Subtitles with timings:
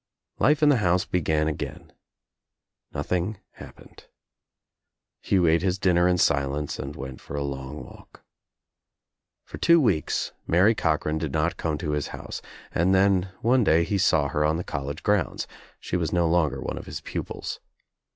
[0.39, 1.93] Life in the house began again.
[2.91, 4.07] Nothing happened.
[5.21, 8.23] Hugh ate his dinner In silence and went for a long walk.
[9.43, 12.41] For two weeks Mary Cochran did not come to his house
[12.71, 15.45] and then one day he saw her on the college grounds.
[15.79, 17.59] She was no longer one of his pupils.